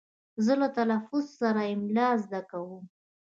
[0.45, 2.83] زه له تلفظ سره املا زده کوم.